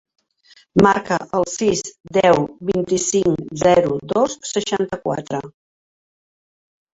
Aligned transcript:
Marca 0.85 1.17
el 1.39 1.43
sis, 1.55 1.83
deu, 2.17 2.39
vint-i-cinc, 2.69 3.45
zero, 3.65 3.93
dos, 4.15 4.35
seixanta-quatre. 4.53 5.43